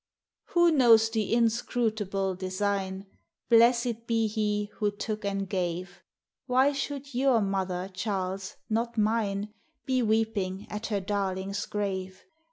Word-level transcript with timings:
Who 0.45 0.71
knows 0.71 1.11
the 1.11 1.31
inscrutable 1.31 2.33
design? 2.33 3.05
Blessed 3.49 4.07
be 4.07 4.25
He 4.25 4.71
who 4.77 4.89
took 4.89 5.23
and 5.23 5.47
gave! 5.47 6.01
Why 6.47 6.71
should 6.71 7.13
your 7.13 7.39
mother, 7.39 7.87
Charles, 7.93 8.55
not 8.67 8.97
mine, 8.97 9.53
Be 9.85 10.01
weeping 10.01 10.65
at 10.71 10.87
her 10.87 11.01
darling's 11.01 11.67
grave? 11.67 12.23